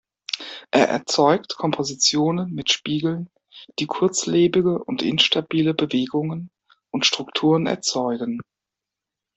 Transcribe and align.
Er 0.71 0.89
erzeugt 0.89 1.57
Kompositionen 1.57 2.49
mit 2.55 2.71
Spiegeln, 2.71 3.29
die 3.77 3.85
kurzlebige 3.85 4.83
und 4.83 5.03
instabile 5.03 5.75
Bewegungen 5.75 6.49
und 6.89 7.05
Strukturen 7.05 7.67
erzeugen. 7.67 8.39